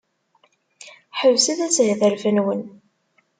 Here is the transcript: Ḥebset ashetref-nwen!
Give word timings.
Ḥebset 1.19 1.59
ashetref-nwen! 1.67 2.61